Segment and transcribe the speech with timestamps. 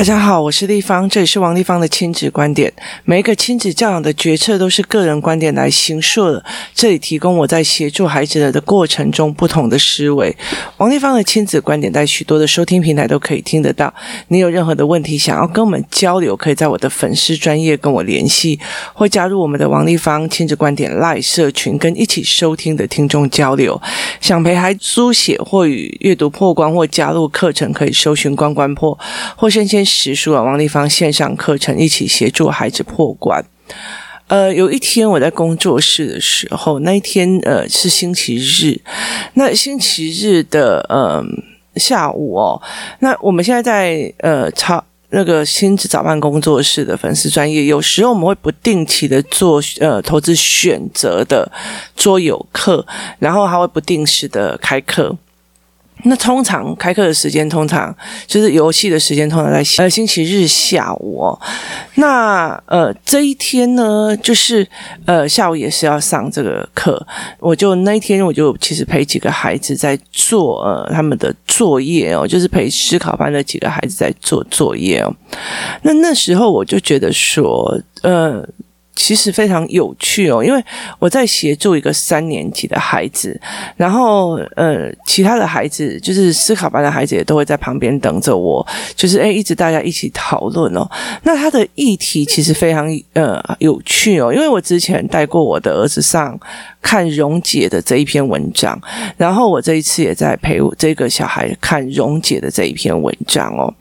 [0.00, 2.72] 大家好，我是丽芳，这里是王丽芳的亲子观点。
[3.04, 6.42] 每一个亲子教养的决策都是个人观点来形塑的，
[6.74, 10.34] 这里提供我在协助孩子的过程中不同的思维。
[10.78, 13.92] 王丽芳的亲子观点在许多的收听平台都可以听得到。
[14.28, 18.58] 你有任何的问题想要跟我们交流，可以在我的粉丝专业跟我联系，
[18.94, 23.78] 或加入我们的王丽芳亲子观点 LINE 社群，跟一起收听的听众交流。
[24.18, 28.98] 想陪孩子书写或与阅读破关，或加入课程，可以搜寻关关破，
[29.36, 29.84] 或先先。
[29.90, 33.44] 实书啊，王丽芳线上课程一起协助孩子破关。
[34.28, 38.80] 呃，有一天我在工作室的时候，那一天呃是星期日，
[39.34, 41.20] 那星期日的呃
[41.74, 42.62] 下午哦，
[43.00, 51.50] 那我们现在在呃超那个亲子早班工作室的粉丝专业，有时候我们会不定期的做呃投资选择的
[51.96, 52.86] 桌游课，
[53.18, 55.16] 然后还会不定时的开课。
[56.04, 57.94] 那通常开课的时间，通常
[58.26, 61.40] 就是游戏的时间，通常在呃星期日下午哦。
[61.96, 64.66] 那呃这一天呢，就是
[65.06, 67.06] 呃下午也是要上这个课。
[67.38, 75.14] 我就那一天，我就其实陪几个孩子在做呃他们的作业哦，就是陪思考班的几个孩子在做作业哦。
[75.82, 78.48] 那那时候我就觉得说，呃。
[79.02, 80.62] 其实非常有趣哦，因为
[80.98, 83.40] 我在协助一个三年级的孩子，
[83.74, 90.86] 然后呃，其他的孩子就是思考班的孩子也都会在旁边等着我，就是诶，一直大家一起讨论哦。
[91.22, 96.38] 那他的议题其实非常呃有趣哦，因为我之前带过我的儿子上。
[96.82, 98.80] 看溶解的这一篇文章，
[99.16, 103.72] 然后我这一次也在陪我这个小孩看溶解的这一篇文章哦。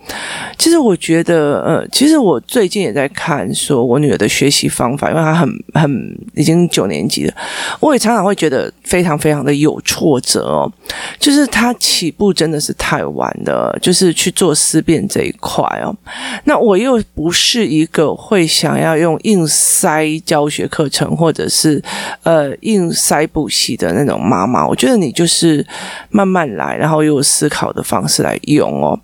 [0.57, 7.33] 其实我觉得，呃，其实我最近也在看说我女儿的学习方法，因为她很很已经九年级了，
[7.79, 10.71] 我也常常会觉得非常非常的有挫折哦。
[11.17, 15.95] 就是她起步真的是太晚了，就是去做思辨这一块哦。
[16.43, 21.81] 那我又不是一个会想要用硬塞教学课程或者是
[22.23, 22.88] 呃硬。
[22.91, 25.65] 塞补习的那种妈妈，我觉得你就是
[26.09, 28.99] 慢慢来，然后用思考的方式来用哦。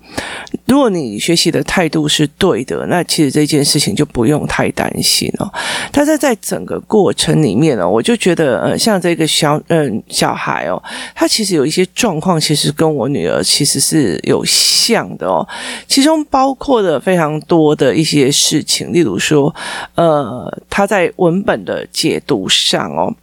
[0.65, 5.51] 如果你学习的态度是对的，那其实这件事情就不用太担心哦。
[5.91, 10.81] 但是在整个过程里面呢，我就觉得呃，像这个小嗯小孩哦，
[11.13, 15.47] 他其实有一些状况，其实跟我女儿其实是有像的哦。
[15.87, 19.53] 其中包括了非常多的一些事情，例如说
[19.95, 23.13] 呃，他在文本的解读上哦。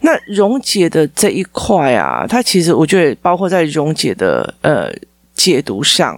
[0.00, 4.90] 那溶解的这一块啊，它其实我觉得包括在溶解的呃
[5.34, 6.16] 解读上，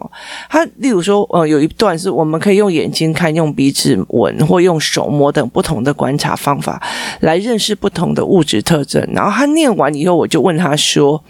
[0.49, 6.83] 它例如说呃有一段是我们可以用眼睛看、用鼻子闻或用手摸等不同的观察方法
[7.21, 9.07] 来认识不同的物质特征。
[9.13, 11.23] 然后他念完以后，我就问他说：“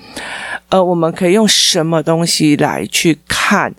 [0.70, 3.74] 呃，我们可以用什么东西来去看？”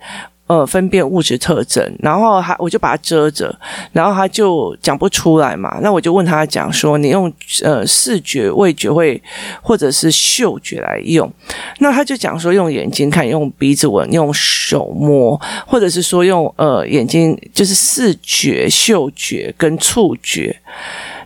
[0.52, 3.58] 呃，分辨物质特征，然后他我就把它遮着，
[3.94, 5.80] 然后他就讲不出来嘛。
[5.82, 7.32] 那我就问他讲说，你用
[7.64, 9.22] 呃视觉、味觉会
[9.62, 11.32] 或者是嗅觉来用，
[11.80, 20.54] 那他就讲说用眼睛看，用鼻子闻，用手摸，或者是说用呃眼睛就是视觉、嗅觉跟触觉。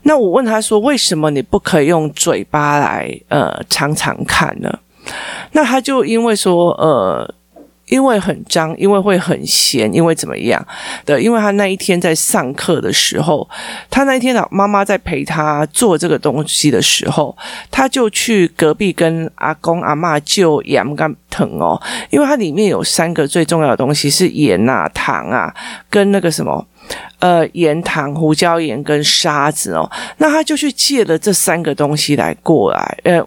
[0.04, 4.72] 那我问他说，为什么你不可以用嘴巴来呃尝尝看呢？
[5.54, 7.34] 那他就因为说呃。
[7.88, 10.66] 因为很脏，因为会很咸，因为怎么样
[11.06, 11.22] 的？
[11.22, 13.48] 因为他那一天在上课的时候，
[13.90, 17.36] 他那一天老妈妈在陪他做这个东西的时候，
[17.70, 25.54] 他就去隔壁跟阿公阿嬷就盐干疼哦，因为它里面有三个最重要的东西是盐啊、糖啊，
[25.90, 26.66] 跟那个什么。
[27.20, 33.26] 呃，盐、糖、胡椒盐跟沙子哦，那他就去借了这三个东西来过来，呃，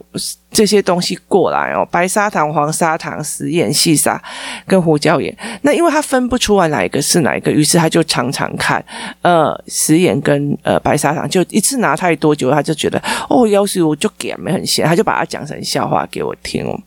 [0.51, 4.23] 这些东西过来哦，白砂糖、黄砂糖、食盐、细沙
[4.67, 5.37] 跟胡椒盐。
[5.63, 8.85] 那因为他分不出来哪一个是哪一个，于是他就常常看，
[9.23, 16.79] 呃，食盐跟呃白砂糖，就一次拿太多，结果他就觉得哦，要是我就给没很咸，他就把它讲成笑话给我听哦。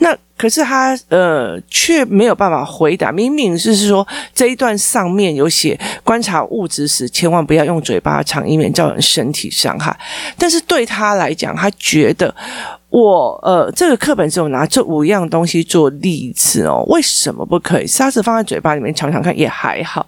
[0.00, 0.16] 那。
[0.38, 9.94] 可是他呃却没有办法回答，明明就是说这一段上面有写观察物质时千万不要用嘴巴尝，以免造成身体伤害。
[10.38, 12.34] 但是对他来讲，他觉得。
[12.90, 17.86] 我呃，这个课本只有拿这五样东西做例子哦，为什么不可以？
[17.86, 20.06] 沙子放在嘴巴里面尝尝看也还好。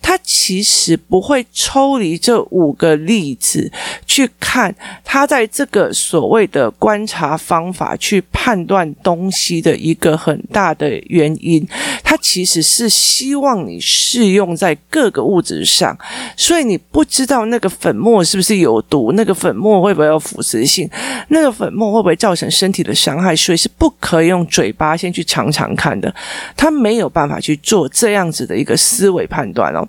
[0.00, 3.70] 他其实不会抽离这五个例子
[4.06, 4.74] 去看
[5.04, 11.66] 他在这个所谓的观察方法去判断东西的一个很大的原因。
[12.02, 15.96] 他其实是希望你适用在各个物质上，
[16.34, 20.88] 所以你不知道那个粉末是不是有毒，那个粉末会不会有腐蚀性，
[21.28, 22.16] 那个粉末会不会。
[22.22, 26.14] 造成身体的伤害，所以是不可以用嘴巴先去尝尝看的。
[26.56, 29.82] 他没有办法去做这样子的一个思维判断哦。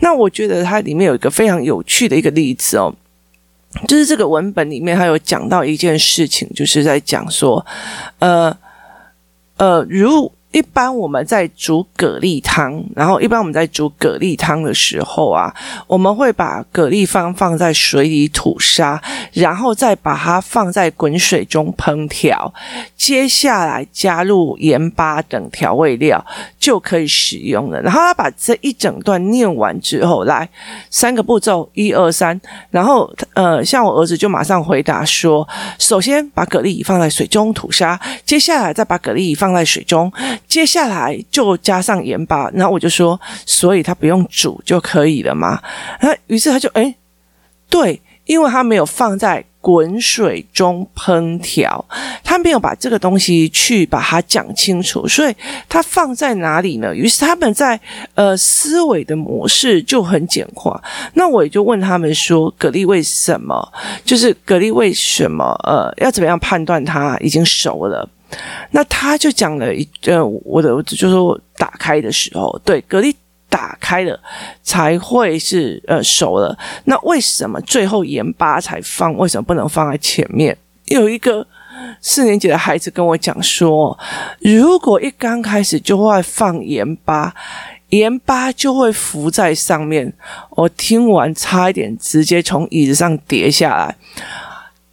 [0.00, 2.94] 那我觉得它里面有一个非常有趣的一个例子哦，
[3.86, 7.66] 就是这个文本里面它有讲到一件事情，就是在讲说，
[8.20, 8.56] 呃
[9.58, 10.32] 呃，如。
[10.56, 15.54] 一般我们在煮蛤蜊汤，然后一般我们在煮蛤蜊汤的时候啊，
[15.86, 18.98] 我们会把蛤蜊放放在水里吐沙，
[19.34, 22.54] 然后再把它放在滚水中烹调，
[22.96, 26.24] 接下来加入盐巴等调味料
[26.58, 27.82] 就可以使用了。
[27.82, 30.48] 然后他把这一整段念完之后，来
[30.88, 35.46] 三个步骤，一二三，然后呃，像我儿子就马上回答说：
[35.78, 40.10] 首先把蛤蜊放在水中吐沙，接下来再把蛤蜊放在水中。
[40.48, 45.60] 接下来就加上盐巴，然后我就说，所以他不用煮就可以了嘛。
[46.00, 46.94] 那于是他就诶，
[47.68, 51.84] 对，因为他没有放在滚水中烹调，
[52.22, 55.34] 他没有把这个东西去把它讲清楚，所以
[55.68, 56.94] 他放在哪里呢？
[56.94, 57.78] 于是他们在
[58.14, 60.80] 呃思维的模式就很简化。
[61.14, 63.72] 那我也就问他们说，蛤蜊为什么？
[64.04, 65.44] 就是蛤蜊为什么？
[65.64, 68.08] 呃，要怎么样判断它已经熟了？
[68.70, 73.14] 那他就讲了一呃，我的就是说打开的时候，对，蛤蜊
[73.48, 74.18] 打开了
[74.62, 76.56] 才会是呃熟了。
[76.84, 79.16] 那为什么最后盐巴才放？
[79.16, 80.56] 为什么不能放在前面？
[80.86, 81.46] 有一个
[82.00, 83.98] 四年级的孩子跟我讲说，
[84.40, 87.34] 如果一刚开始就会放盐巴，
[87.90, 90.12] 盐巴就会浮在上面。
[90.50, 93.96] 我听完差一点直接从椅子上跌下来。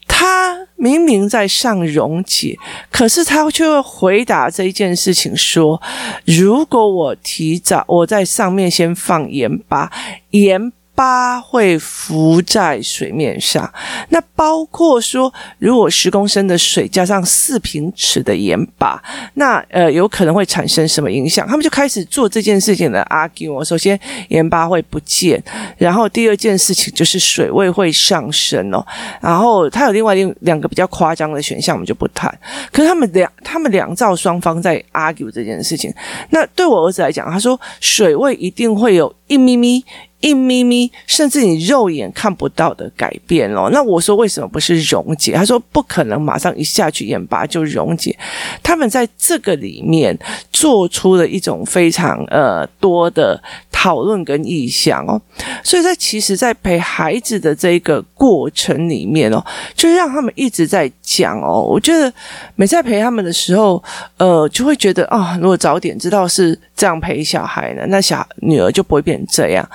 [0.07, 0.52] 他
[0.83, 2.57] 明明在上溶解，
[2.91, 5.81] 可是他却会回答这一件事情说
[6.27, 9.89] ：“如果我提早我在上面先放盐巴，
[10.31, 13.71] 盐。”八会浮在水面上，
[14.09, 19.01] 那包括说，如果十公升的水加上四平尺的盐巴，
[19.33, 21.47] 那呃有可能会产生什么影响？
[21.47, 23.63] 他们就开始做这件事情的 argue。
[23.63, 23.99] 首先，
[24.29, 25.41] 盐巴会不见，
[25.77, 28.85] 然后第二件事情就是水位会上升哦。
[29.19, 32.31] 然后他有另外两两个比较夸张的选项，我们就不谈。
[32.71, 35.91] 可是他们两他们两造双方在 argue 这件事情。
[36.29, 39.83] 那对我儿子来讲，他说水位一定会有一咪咪。
[40.23, 43.69] 一咪咪，甚至你肉眼看不到的改变哦。
[43.73, 45.33] 那我说为什么不是溶解？
[45.33, 48.17] 他说不可能马上一下去眼巴就溶解。
[48.63, 50.17] 他们在这个里面
[50.49, 55.21] 做出了一种非常呃多的讨论跟意向哦。
[55.61, 59.43] 所以在其实，在陪孩子的这个过程里面哦，
[59.75, 61.61] 就让他们一直在讲哦。
[61.61, 62.11] 我觉得
[62.55, 63.83] 每在陪他们的时候，
[64.15, 69.69] 呃，就会觉得啊、哦，如果早点知道是这样陪小孩呢，那小女儿就不会变成这样。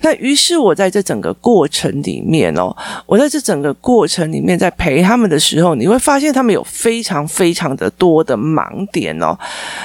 [0.00, 2.74] 那于是我在这整个过程里面哦，
[3.06, 9.38] 我在这整个过程里面在陪他们的时候，你会发现他们有非常非常的多的盲点哦，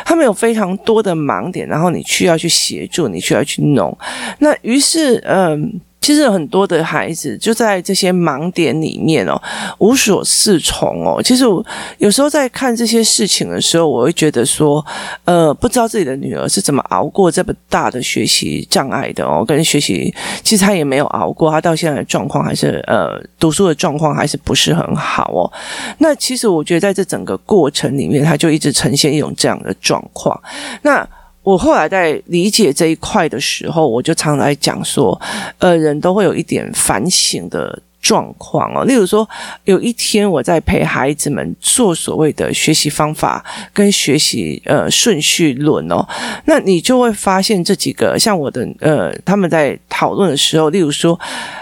[0.06, 3.98] 他们有非常多的盲点，然后你需要去协助，你需要去弄。
[4.40, 5.80] 那于是，嗯。
[6.02, 9.40] 其实很多的孩子就在这些盲点里面哦，
[9.80, 11.22] 无所适从哦。
[11.22, 11.64] 其实我
[11.98, 14.84] 有时候在看这些事情的时候，我会觉得说，
[15.26, 19.44] 呃，不知道自己的女儿是怎么熬过这么大的学习障碍的哦。
[19.46, 20.14] 跟学习，
[20.44, 25.52] 其实她也没有熬过，她到现在的状况还是呃，读书的状况还是不是很好哦。
[25.98, 30.42] 那其实我觉得在这整个过程里面，她就一直呈现一种这样的状况。
[30.82, 31.08] 那。
[31.50, 35.20] 我后来在理解这一块的时候，我就常来讲说，
[35.58, 38.84] 呃，人都会有一点反省的状况哦。
[38.86, 39.28] 例如说，
[39.66, 46.08] 有一天我在陪孩子们做所谓的学习方法跟学习呃顺序论哦，
[46.46, 51.20] 那你就会发现这几个像我的呃他们在讨论的时候，例如说。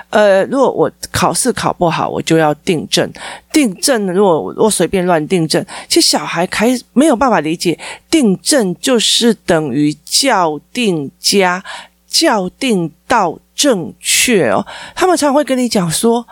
[0.09, 3.11] 呃，如果我考试考不好，我就要订正。
[3.51, 7.77] 订正，如果我随便乱订正，其实小孩还没有办法理解，
[8.09, 11.61] 订正就是等于校定加
[12.07, 14.65] 校定到正确哦。
[14.95, 16.25] 他们常会跟你讲说：“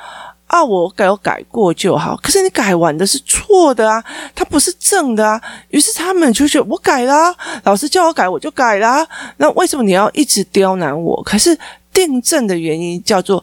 [0.48, 4.01] 啊，我改我改过就好。”可是你改完的是错的啊，
[4.34, 5.41] 它不是正的啊。
[5.70, 9.05] 于是他们就觉得我改啦，老师叫我改我就改啦。
[9.36, 11.22] 那为什么你要一直刁难我？
[11.24, 11.58] 可是。
[11.96, 13.41] 订正的原因叫做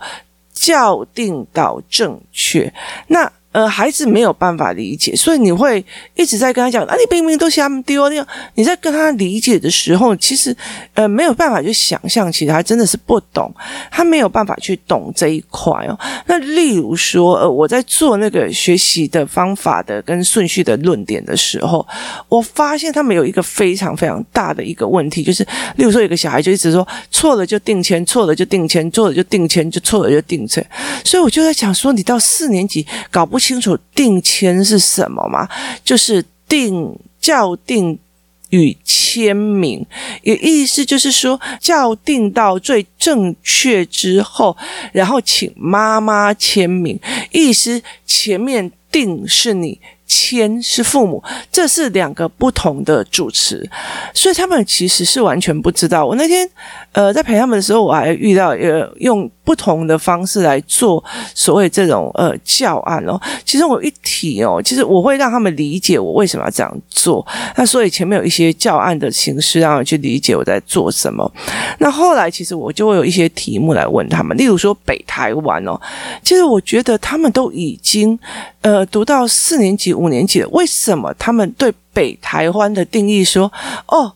[0.53, 2.71] 校订到正确，
[3.07, 3.33] 那。
[3.53, 5.85] 呃，孩子没有办法理解，所以你会
[6.17, 8.27] 一直在跟他讲啊，你明明都瞎丢掉。
[8.55, 10.57] 你在跟他理解的时候，其实
[10.95, 13.55] 呃没有办法去想象，其实他真的是不懂，
[13.91, 15.99] 他没有办法去懂这一块哦。
[16.27, 21.87] 那例如说，呃，我在做那个学习的方法的跟顺序的论点的时候，
[22.29, 30.65] 我发现他们有一个非常非常大的一个问题，就是例如说，有个小孩就一直说错了就订签，错了就订签，错了就订签，就错了就订签。
[31.05, 35.49] 所以我就在想说，你到四年级搞不清楚定签是什么吗？
[35.83, 37.99] 就是定校订
[38.51, 39.85] 与签名，
[40.23, 44.57] 也意思就是说校订到最正确之后，
[44.93, 46.97] 然后请妈妈签名，
[47.33, 49.81] 意思前面定是你。
[50.15, 53.67] 签是父母，这是两个不同的主词，
[54.13, 56.05] 所以他们其实是完全不知道。
[56.05, 56.47] 我那天
[56.93, 61.03] 呃在陪他们的时候，我还遇到呃用不同的方式来做
[61.35, 63.21] 所谓这种呃教案哦。
[63.45, 67.25] 其实我一提哦，其实我会让他们理解我为什么要这样做。
[67.57, 71.31] 那所以前面有一些教案的形式，让他们去理解我在做什么。
[71.79, 75.81] 那后来其实我就会有一些题目来问他们，例如说北台湾哦，
[76.25, 78.19] 其实我觉得他们都已经
[78.63, 79.93] 呃读到四年级。
[79.93, 83.53] 五年级了，为什么他们对北台湾的定义说，
[83.87, 84.11] 哦，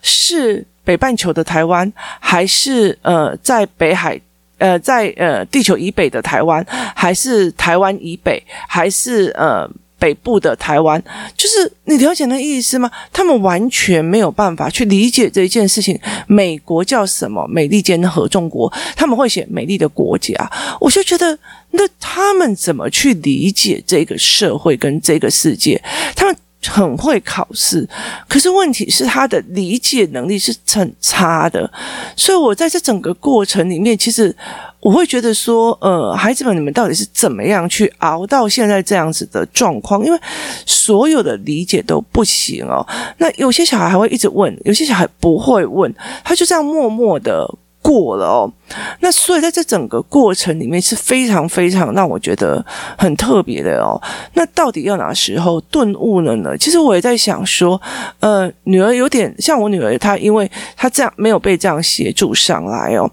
[0.00, 4.20] 是北半球的台湾，还是呃在北海，
[4.58, 9.68] 呃在呃地球以北的台湾，还是台湾以北，还是呃？
[9.98, 11.02] 北部的台湾，
[11.34, 12.88] 就是你了解那意思吗？
[13.10, 15.98] 他们完全没有办法去理解这一件事情。
[16.26, 17.46] 美国叫什么？
[17.48, 20.34] 美利坚合众国，他们会写美丽的国家。
[20.78, 21.36] 我就觉得，
[21.70, 25.82] 那他们怎么去理解这个社会跟这个世界？
[26.14, 27.88] 他们很会考试，
[28.28, 31.70] 可是问题是他的理解能力是很差的。
[32.16, 34.34] 所以我在这整个过程里面，其实。
[34.78, 40.04] 我会觉得说，呃，孩子们，你们到底是怎么样去熬到现在这样子的状况？
[40.04, 40.20] 因为
[40.64, 42.86] 所有的理解都不行哦。
[43.18, 47.52] 那有些小孩还会一直问，有些小孩不会问，他就这样默默的。
[47.82, 48.52] 过了哦，
[49.00, 52.64] 那所以在这整个过程里面是非常非常让我觉得
[52.98, 54.00] 很特别的哦。
[54.34, 56.56] 那到底要哪时候顿悟了呢？
[56.58, 57.80] 其实我也在想说，
[58.20, 63.10] 呃，女儿有点像我女儿，她因为她这样没有被这样协助上来哦，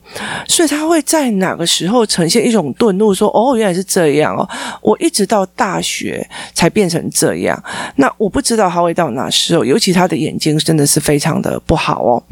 [0.47, 4.47] 所以她会在哪个时候呈现一种顿悟，说哦，原来是这样哦。
[4.81, 7.63] 我一直到大学才变成这样，
[7.95, 12.23] 那我不知道她会到哪时候，尤其她的眼睛真的是非常的不好哦。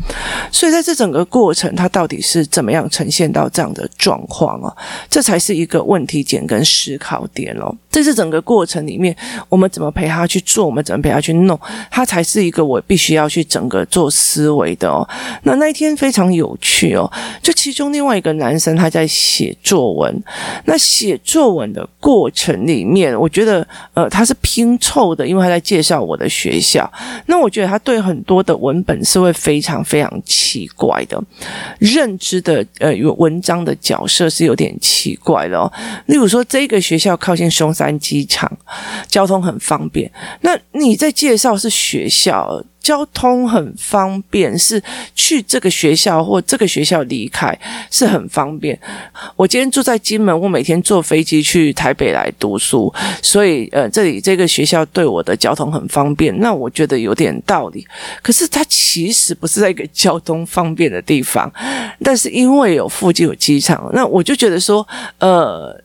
[0.51, 2.42] 所以在这整个过程，她到底是。
[2.51, 4.74] 怎么样呈现到这样的状况啊？
[5.10, 7.75] 这才是一个问题点跟思考点哦。
[7.89, 9.13] 在这整个过程里面，
[9.50, 10.65] 我们怎么陪他去做？
[10.65, 11.60] 我们怎么陪他去弄？
[11.89, 15.08] 他才是一个我必须要去整个做思维的哦。
[15.44, 20.24] 那那一天非常有趣哦，就其中另外一个男生他在写作文。
[20.65, 26.89] 那写作文的过程里面，我觉得呃他是拼凑的，因为他在介绍我的学校。
[27.25, 31.22] 那我觉得他对很多的文本是会非常非常奇怪的
[31.80, 35.72] 认知的呃文章的角色是有点奇怪的哦。
[36.08, 37.98] 例如说这个学校靠近松山。
[38.01, 38.51] 机场
[39.08, 40.12] 交通很方便。
[40.41, 44.81] 那你在介绍是学校交通很方便，是
[45.15, 47.57] 去这个学校或这个学校离开
[47.89, 48.77] 是很方便。
[49.35, 56.38] 我今天住在金门，我每天坐飞机去台北来读书，所以呃，这里这个学校对我的交通很方便。
[56.39, 57.88] 那我觉得有点道理。
[58.21, 61.51] 可是它其实不是在一个交通方便的地方，
[62.03, 64.85] 但是因为有附近有机场，那我就觉得说
[65.19, 65.79] 呃。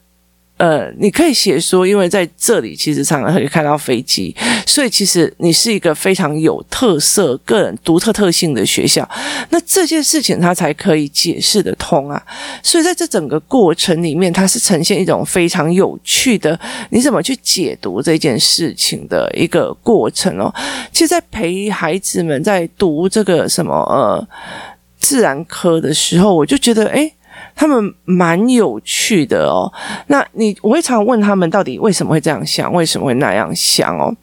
[0.59, 4.35] 呃，你可以写说，因为在这里其实常常可以看到飞机，
[4.67, 9.07] 所以其实你是一个非常有特色、个人独特特性的学校。
[9.51, 12.23] 那这件事情它才可以解释得通啊。
[12.63, 16.59] 所以在这整个过程里面，它是呈现一种非常有趣的，
[16.89, 20.51] 你怎么去解读这件事情的一个过程哦。
[20.91, 24.27] 其实，在陪孩子们在读这个什么呃
[24.99, 27.13] 自然科的时候，我就觉得，诶
[27.57, 29.73] 他们蛮有趣的哦。
[30.09, 34.15] 那你我会常问他们，到底为什么会这样想，为什么会那样想哦？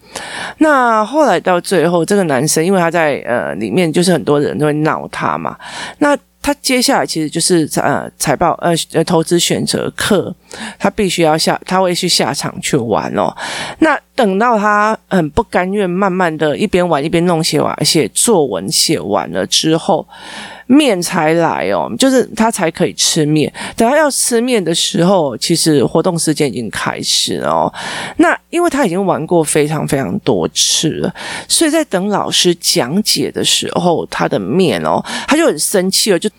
[0.60, 5.58] 那后来到最后，这个男生因为他在呃里面，就是很多人都会闹他嘛。
[5.98, 10.34] 那他接下来其实就是呃财报呃呃投资选择课，
[10.78, 13.34] 他必须要下，他会去下场去玩哦。
[13.80, 20.08] 那等到他很不甘愿，慢慢的一边玩一边弄写完写作文写完了之后。
[20.68, 23.52] 面才来哦，就是他才可以吃面。
[23.76, 27.72] 等他要吃面的时候，其实活动时间已经开始哦。
[28.18, 31.14] 那因为他已经玩过非常非常多次了，
[31.48, 36.30] 所以在等老师讲解的时候，他的面哦，他就很生气了，就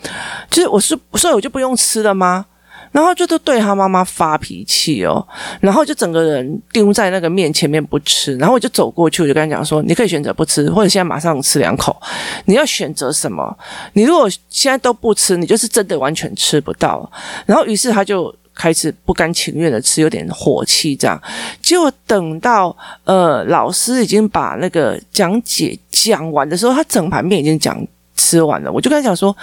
[0.51, 2.47] 就是我是所以我就不用吃了吗？
[2.95, 5.27] 然后就都对他妈妈发脾气哦，
[5.61, 12.01] 然后就整个人丢在那个面前面不吃，然后我就走过去，我就跟他讲说：“你可以选择不吃，或者现在马上吃两口，
[12.45, 13.59] 你要选择什么？
[13.95, 17.11] 你如果现在都不吃，你就是真的完全吃不到。”
[17.47, 21.21] 然后于是他就开始不甘情愿的吃，有点火气这样。
[21.61, 27.77] 结果等到呃老师已经把那个讲解讲完的时候，他整盘面已经讲。
[28.17, 28.71] 吃完了。
[28.73, 29.37] 我就跟他讲说，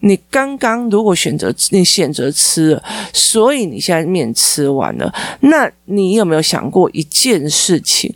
[0.00, 2.82] 你刚刚如果选择你选择吃了，
[3.12, 8.14] 所以你现在面吃完了，那你有没有想过一件事情？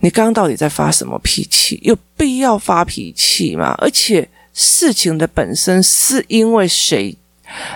[0.00, 1.78] 你刚刚到底在发什么脾气？
[1.82, 3.74] 有必要发脾气吗？
[3.78, 7.14] 而且事情的本身是因为谁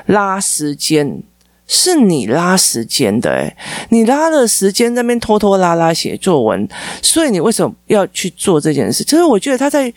[0.06, 1.23] 拉时间？
[1.66, 3.56] 是你拉时间的，诶，
[3.88, 6.68] 你拉了时间在那边拖拖拉拉写作文，
[7.02, 9.02] 所以你为什么要去做这件事？
[9.04, 9.92] 其实我觉得他在。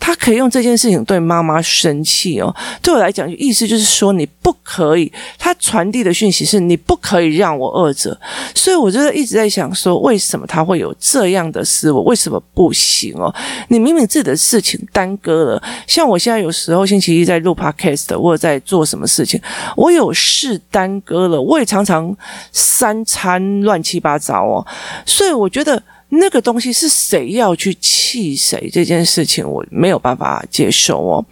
[0.00, 2.52] 他可以用这件事情对妈妈生气哦，
[2.82, 5.12] 对我来讲，意思就是说你不可以。
[5.38, 8.18] 他传递的讯息是你不可以让我饿着，
[8.54, 12.02] 所以我就一直在想说，为什么他会有这样的思维？
[12.04, 13.32] 为什么不行哦？
[13.68, 19.40] 你明明自己的事情耽搁了，像我现在有时候星期一在录 podcast 或者在做什么事情，
[19.76, 22.16] 我有事耽搁了，我也常常
[22.50, 24.66] 三餐乱七八糟哦，
[25.04, 25.80] 所以我觉得。
[26.10, 28.68] 那个东西是谁要去气谁？
[28.72, 31.24] 这件事情我没有办法接受哦。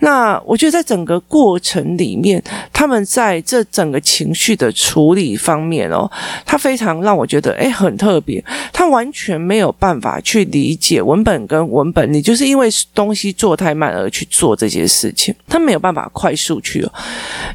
[0.00, 6.10] 那我觉得在整个过程里面，他们在这整个情绪的处理方面哦，
[6.44, 8.44] 他非常让我觉得诶很特别。
[8.74, 16.92] 他完全没有办法去理解文本跟文本，你就是因为东西做太慢而去做这些事情，他没有办法快速去哦，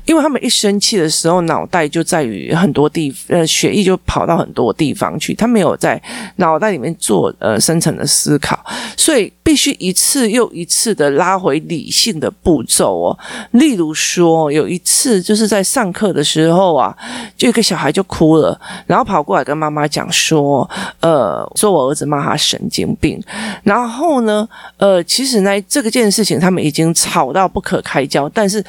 [0.08, 6.02] 因为他们一生气的时候，脑袋就在于很多地呃血液就跑到很多地方去，他没有在
[6.38, 8.60] 脑袋里面做呃深层的思考，
[8.98, 12.31] 所以必须一次又一次的拉回理性的。
[12.42, 13.20] 步骤哦，
[13.52, 16.96] 例如说有一次就是在上课的时候啊，
[17.38, 20.70] 就一个小孩就哭了，然后跑过来跟妈妈讲说，
[21.02, 23.22] 呃，说我儿子骂他神经病，
[23.64, 24.48] 然后呢，
[24.78, 28.64] 呃，其实呢这个件事情他们已经吵到不可开交，但是。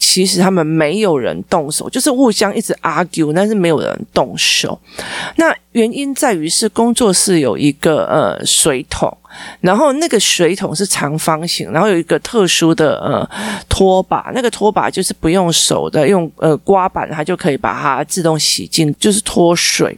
[0.00, 4.76] 其实他们没有人动手，就是互相一直 argue，但是没有人动手。
[5.36, 9.14] 那原因在于是工作室有一个呃水桶，
[9.60, 13.28] 然后那个水桶是长方形，然后有一个特殊的呃
[13.68, 19.96] 拖把，那个拖把就是不用手的，用呃刮板它就可以把它自动洗净，就是脱水。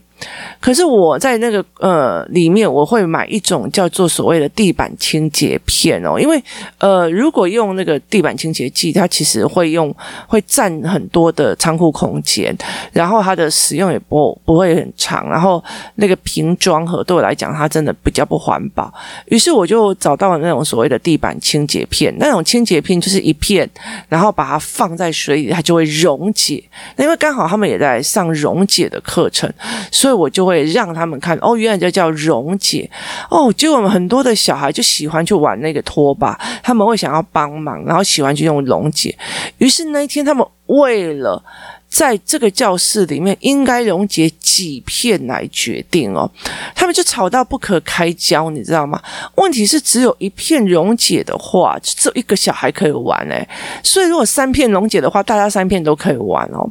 [0.60, 6.40] 可是我在那个呃里面，我会买一种叫做所谓的地板清洁片哦，因为
[6.78, 9.92] 呃如果用那个地板清洁剂，它其实会用
[10.28, 12.56] 会占很多的仓库空间，
[12.92, 15.62] 然后它的使用也不不会很长，然后
[15.96, 18.94] 那个瓶装盒对我来讲，它真的比较不环保。
[19.26, 23.68] 于是我就找到了那种所谓的地板清洁片，那种清洁片就是一片，
[24.08, 26.62] 然后把它放在水里，它就会溶解。
[26.94, 29.52] 那因为刚好他们也在上溶解的课程，
[29.90, 30.11] 所以。
[30.12, 32.88] 我就会让他们看哦，原来这叫溶解
[33.30, 33.52] 哦。
[33.52, 39.16] 结果我们很多的小孩就喜欢去玩那个拖把，他们会想要帮忙，然后喜欢去用溶解。
[39.58, 41.42] 于是那一天，他们为了
[41.88, 46.30] 在这个教室里面应该溶解几片来决定哦，
[46.74, 49.00] 他们就吵到不可开交，你知道吗？
[49.34, 53.46] 问题是只有一片溶解的话，只有一个小孩可以玩诶，
[53.82, 56.68] 所以如果三片溶解的话，大家三片都可以玩哦。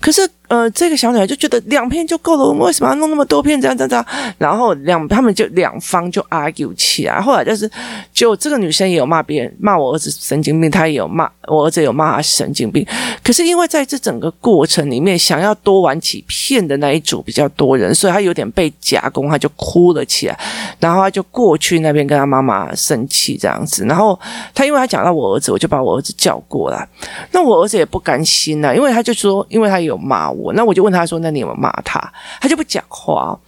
[0.00, 0.28] 可是。
[0.52, 3.58] 呃，这个小女孩就觉得两片就够了，我们为什么要弄那么多片？
[3.58, 7.18] 这样这样这样，然后两他们就两方就 argue 起来。
[7.18, 7.70] 后来就是，
[8.12, 12.86] 就这个女生也有骂别人，骂我儿子神经病，她也有骂我儿子，有骂他神经病。
[13.24, 20.38] 可是因为在这整个过程里面，想要多玩几片的那一组比较多人，所以她有点被夹攻，她就哭了起来。
[20.78, 23.86] 然后她就过去那边跟她妈妈生气这样子。
[23.86, 24.20] 然后
[24.54, 26.86] 她因为她讲到我儿子，我就把我儿子叫过来。
[27.30, 30.41] 那我儿子也不甘心呐，因为他就说，因为他有骂我。
[30.54, 32.00] 那我就问他说：“那你有没有骂他？”
[32.40, 33.38] 他就不讲话。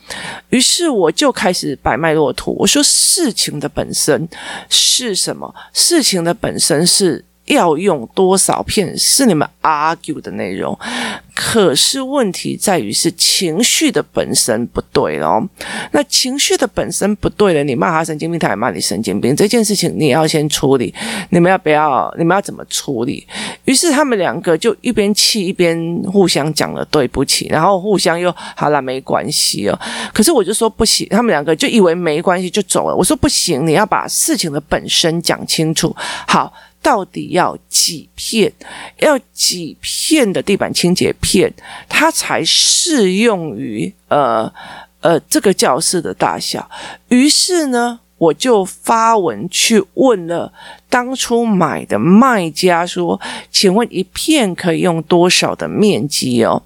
[0.50, 2.54] 于是我就开始摆卖骆驼。
[2.58, 4.28] 我说：“事情的本身
[4.68, 5.54] 是什么？
[5.72, 10.78] 事情的本身是。”要用多少片是你们 argue 的内容，
[11.34, 15.46] 可是问题在于是情绪的本身不对哦。
[15.92, 20.94] 那情绪的本身不对了，你骂他神经病，他也骂你神经病，这件事情你要先处理。
[21.30, 22.12] 你们要不要？
[22.16, 23.26] 你们要怎么处理？
[23.66, 25.76] 于是他们两个就一边气一边
[26.10, 29.78] 互相讲了对不起，然后互相又好了没关系哦。
[30.12, 32.96] 可是我就说不行，他们两个就以为没关系就走了。
[32.96, 35.94] 我说不行，你要把事情的本身讲清楚。
[36.26, 36.50] 好。
[36.84, 38.52] 到底要几片？
[38.98, 41.50] 要几片的地板清洁片，
[41.88, 44.52] 它才适用于呃
[45.00, 46.70] 呃这个教室的大小？
[47.08, 50.52] 于是呢，我就发文去问了。
[50.90, 53.18] 当初买的卖家说
[53.50, 56.62] ：“请问一片可以用多少的面积哦？”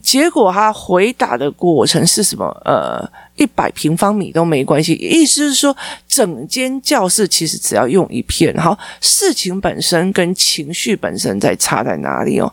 [0.00, 2.46] 结果他回答的过程是什么？
[2.64, 3.06] 呃。
[3.38, 5.74] 一百平方米都没关系，意思是说，
[6.06, 8.54] 整间教室其实只要用一片。
[8.58, 12.52] 好，事情本身跟情绪本身在差在哪里哦？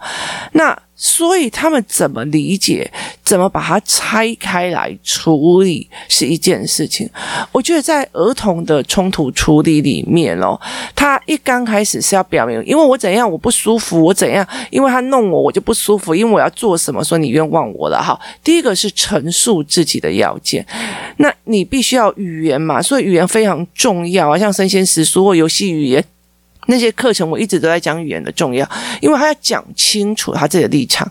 [0.53, 0.77] 那。
[0.97, 2.89] 所以他们怎么理解，
[3.21, 7.07] 怎么把它拆开来处理是一件事情。
[7.51, 10.57] 我觉得在儿童的冲突处理里面哦，
[10.95, 18.01] 他一刚开始是要表明，因为我怎样我不舒服，我怎样，因为他弄我，我就不舒服，因为我要做什么，说你冤枉我了。
[18.01, 20.65] 哈，第一个是陈述自己的要件，
[21.17, 26.03] 那你必须要语言嘛，所以语言非常重要啊，像生鲜时书或游戏语言。
[26.67, 28.67] 那些课程我一直都在讲语言的重要，
[28.99, 31.09] 因为他要讲清楚他自己的立场。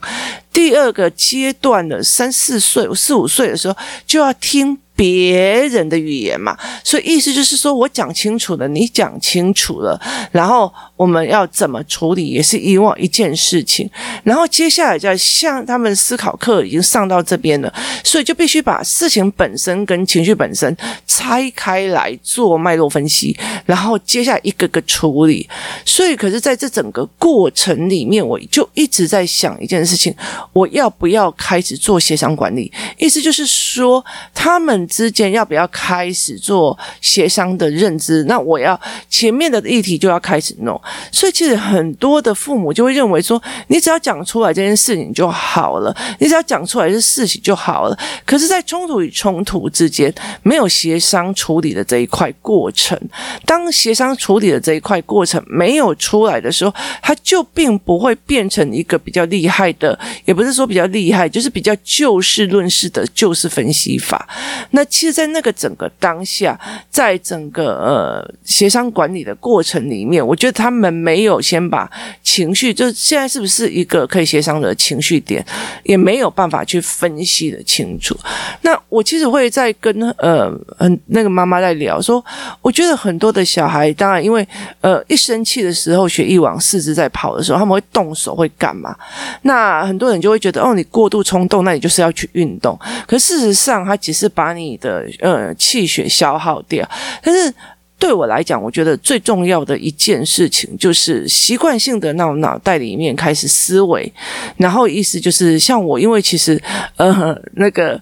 [0.52, 4.78] 第二个阶段的三四岁、四五岁的时候，就要听。
[4.96, 13.90] 别人的语言嘛，所以意思就是说我讲清楚了，你讲清楚了，然后我们要怎么处理，也是以往一件事情。
[14.22, 20.76] 然后接下来就像他们思考课已经上到这边了，所以就必须把事情本身跟情绪本身
[21.08, 25.48] 拆开来做脉络分析，然后接下来一个个处理。
[25.84, 30.14] 所以，可是在这整个过程里面，我就一直在想一件事情：
[30.52, 32.72] 我要不要开始做协商管理？
[32.96, 34.83] 意思就是说他们。
[34.86, 38.24] 之间要不要开始做协商的认知？
[38.24, 40.80] 那我要前面的议题就要开始弄。
[41.10, 47.98] 所以其实很多的父母就会认为说，你只要讲出来这件事情就好了，你只要讲出来这事情就好了。
[48.24, 52.98] 可是，在冲突与冲突之间，没有协商处理的这一块过程，
[53.44, 64.28] 当协商处理的这一块过程没有出来的时候，它就并不会变成一个比较厉害的，也不是说比较厉害，就是比较就事论事的就事分析法。
[64.76, 66.58] 那其实，在那个整个当下，
[66.90, 71.88] 在整个呃协商管理的过程里面，我觉得他们没有先把
[72.24, 75.46] 情绪，就现在是不是一个可以协商的情绪点，
[75.84, 78.18] 也没有办法去分析的清楚。
[78.62, 82.22] 那我其实会在跟呃嗯那个妈妈在聊说，
[82.60, 84.44] 我觉得很多的小孩，当然因为
[84.80, 88.96] 呃一生气的时候，血一往四肢在跑的时候，他们会动手会干嘛？
[89.42, 92.76] 那很多人就会觉得，哦，你过度冲动，那你就是要去运动。
[93.06, 94.63] 可事实上，他只是把你。
[94.64, 96.88] 你的呃气血消耗掉，
[97.22, 97.52] 但是
[97.98, 104.12] 对我来讲，我觉得最重要的一件事情就是习惯性的让脑袋里面开始思维，
[104.56, 106.60] 然后意思就是像我，因为其实
[106.96, 108.00] 呃那个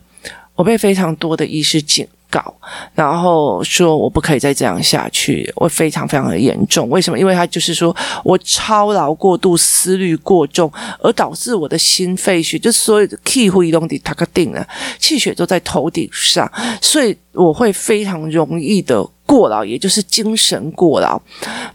[0.54, 2.42] 我被非常多的医师警告，
[2.94, 6.88] 然后说我不可以再这样下去，我非常非常的严重。
[6.88, 7.18] 为什么？
[7.18, 14.66] 因为他就是说我操劳过度，思虑过重，而导致我的心肺血，就所有的气会动的，他个定了，
[14.98, 19.06] 气血都在头顶上，所以我会非常容易的。
[19.32, 21.18] 过劳，也就是精神过劳。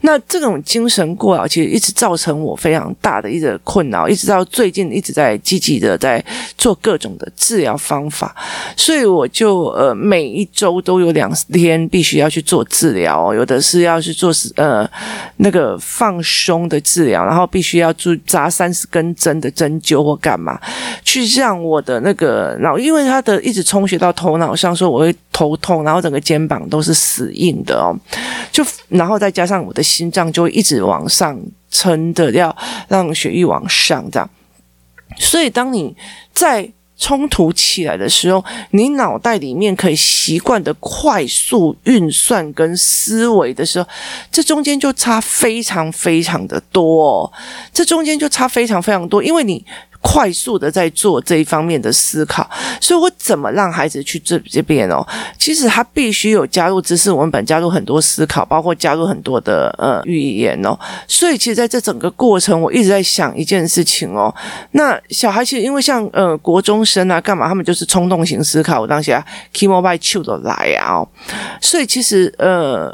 [0.02, 6.24] 那这种精神过劳，其实一直造成我非常大的一个困扰，一直到最近一直在积极的在
[6.56, 8.32] 做各种的治疗方法。
[8.76, 14.88] 所以我就呃每一周都有两天必须要去做治疗，有的是要去做呃
[15.38, 20.60] 那个放松的治疗，然后必须要做扎三十根针的针灸或干嘛，
[21.02, 27.62] 去让我的那个脑，因为它的一直充血到头脑上，说我会头痛，然后整个肩膀都是死硬。
[27.64, 27.94] 的哦，
[28.50, 31.38] 就然后再加上我的心脏就会一直往上
[31.70, 32.56] 撑的，要
[32.88, 34.28] 让血液往上这样。
[35.16, 35.96] 所以当你
[36.32, 43.88] 在冲突起来的时候，你脑袋里面可以习惯的快速运算跟思维的时候，
[44.32, 47.32] 这中间就差非常非常的多哦，
[47.72, 49.64] 这中间就差非常非常多，因为你。
[50.00, 52.48] 快速的在做这一方面的思考，
[52.80, 55.04] 所以我怎么让孩子去这这边哦？
[55.36, 60.78] 其实他必须有加入知识文本，加入很多思考，包括加入很多的呃语言哦。
[61.08, 64.32] 所以其实在这整个过程，我一直在想一件事情哦。
[64.70, 71.08] 那小孩其实因为像呃国中生啊，干嘛他们就是冲动型思考，我当下 k e m o b i l e 的来啊哦。
[71.60, 72.88] 所以其实呃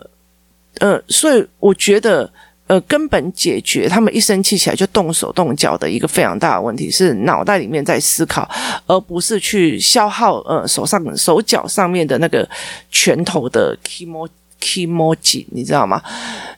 [0.78, 2.30] 呃，所以我觉得。
[2.66, 8.48] 呃，根本解决他们一生气起来就动手动脚的一个非常大的问题是脑袋里面在思考，
[8.86, 12.48] 而不是去消耗呃手上手脚上面的那个
[12.90, 14.28] 拳头的 kmo。
[14.64, 16.00] Kimoji，你知道吗？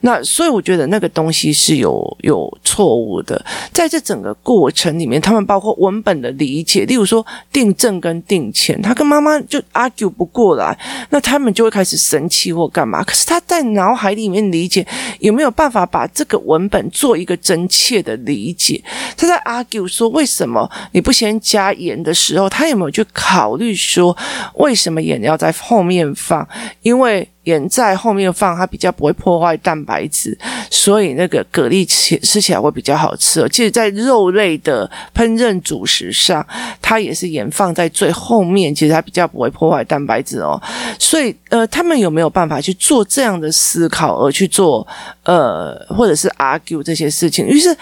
[0.02, 10.78] 那所以我觉得那个东西是有有错误的，在这整个过程里面，他们包括文本的理解，例如说订正跟订欠，他跟妈妈就 argue 不过来，
[11.10, 13.02] 那他们就会开始生气或干嘛。
[13.02, 14.86] 可是他在脑海里面理解，
[15.18, 18.80] 有没有办法把这个文本做一个真切的理解？
[19.16, 24.16] 他在 argue 说，为什么你不先加盐的时候，他有没有去考虑说，
[24.54, 26.46] 为什么盐要在后面放？
[26.82, 30.36] 因为盐在后面放，它比较不会破坏蛋白质，
[30.68, 33.48] 所以那个蛤蜊吃吃起来会比较好吃哦。
[33.48, 36.44] 其实，在肉类的烹饪主食上，
[36.82, 40.60] 它也是盐放在最后面，其实它比较不会破坏蛋白质哦。
[40.98, 44.86] 所以，呃，他们有没有办法去做这样的思考而去做，
[45.22, 47.46] 呃，或者是 argue 这些事情？
[47.46, 47.76] 于是，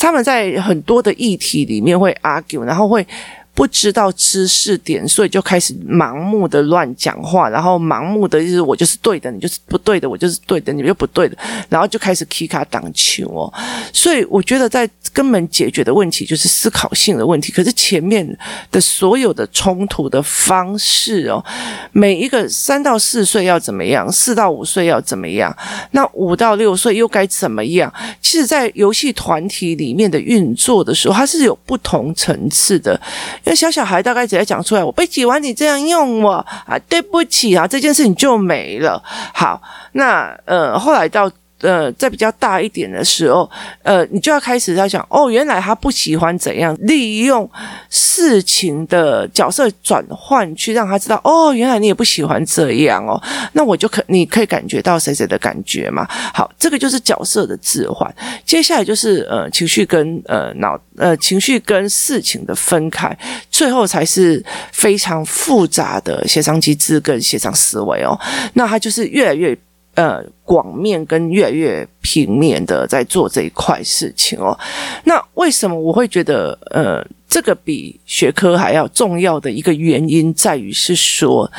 [0.00, 3.06] 他们在很多的议题里面会 argue，然后会。
[3.54, 11.36] 不知道知识点，所以就开始盲目的乱讲话，然后盲目的就是我就是对的，你就是不对的，我就是对的，你就不对的，
[11.68, 13.52] 然后就开始 K 卡挡球哦。
[13.92, 17.52] 所以我觉得在根本解决的问题就是思考性的问题。
[17.52, 18.26] 可是前面
[18.70, 21.44] 的所有的冲突的方式哦，
[21.92, 25.54] 每一个三到四岁要怎么样，四到五岁要怎么样，
[25.90, 27.92] 那五到六岁又该怎么样？
[28.22, 32.98] 其实，在游戏团体里面的运作的时候，它是有不同层次的。
[33.44, 36.34] 因为小小孩大概直接讲出来，我被挤完，你这样用我
[36.66, 39.02] 啊，对不起啊，这件事情就没了。
[39.34, 39.60] 好，
[39.92, 41.30] 那呃，后来到。
[41.62, 43.50] 呃，在比较大一点的时候，
[43.82, 47.48] 呃，你就要开始在想，哦，原来他不喜欢怎样利用
[47.88, 53.20] 事情的角色转换去让他知道，哦，原来你也不喜欢这样哦，
[53.52, 56.04] 那我就可你可以感觉到谁谁的感觉嘛。
[56.34, 58.12] 好，这个就是角色的置换。
[58.44, 63.16] 接下来就是呃情绪跟呃脑呃情绪跟事情的分开，
[63.50, 68.18] 最后才是非常复杂的协商机制跟协商思维哦。
[68.54, 69.56] 那他就是越来越。
[69.94, 74.58] 呃，广面跟越来越平面的在做这一块事情哦。
[75.04, 81.50] 那为什么我会觉得呃，这个比学科还要重要的一个原因在于是说，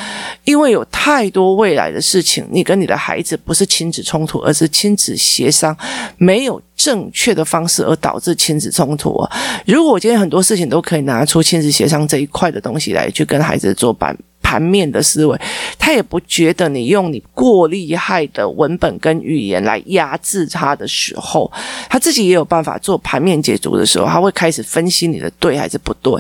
[0.46, 5.76] 因为有太多未来的事情，你跟你的孩子不是亲子冲突，而是亲子协商
[6.18, 9.30] 没有正确的方式而导致亲子冲突哦。
[9.68, 14.18] 如果我今天很多事情都可以拿出亲子协商这一块的东西来去跟孩子做伴。
[14.44, 15.36] 盘面的思维，
[15.80, 21.52] 他也不觉得你用你过厉害的文本跟语言来压制他的时候，
[21.90, 26.14] 他自己也有办法做盘面解读的时候，他会开始分析你的对还是不对。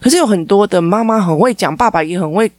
[0.00, 2.50] 可是有很多的妈妈很会讲，爸爸也很会。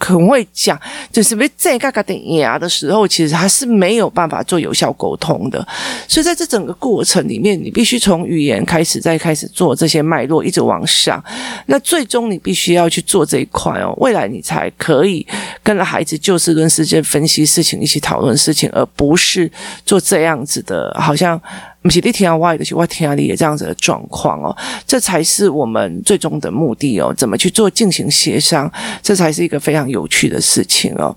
[0.00, 0.80] 很会讲，
[1.12, 5.64] 就是被这嘎嘎点牙的时候，其实他是没有办法做有效沟通的。
[6.08, 11.22] 所以在这整个过程里面，你必须从语言开始，再开始做这些脉络，一直往上。
[11.66, 15.26] 那最终你必须要去做这一块哦，未来你才可以
[15.62, 19.50] 跟孩子就事论事，间分析事情，一起讨论事情，而不是
[19.84, 21.40] 做这样子的，好像。
[21.82, 24.54] 不是你听啊，我的是我听，你的这样子的状况哦，
[24.86, 27.12] 这才是我们最终的目的哦。
[27.16, 28.70] 怎么去做进行协商，
[29.02, 31.16] 这才是一个非常有趣的事情哦。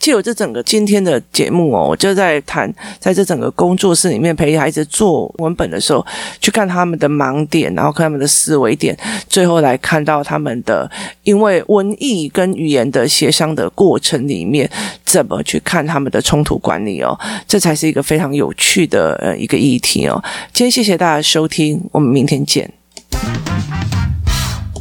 [0.00, 6.04] 就我这整个今天的节目哦，我就在谈，在这整个工作室里面陪孩子做文本的时候，
[6.40, 8.96] 去看他们的盲点，然后看他们的思维点，
[9.28, 10.90] 最后来看到他们的
[11.22, 14.68] 因为文艺跟语言的协商的过程里面，
[15.04, 20.22] 怎么去看他们的冲突管理哦，这才是一个非常有趣的呃一个议题哦。
[20.54, 22.72] 今天谢谢大家收听，我们明天见。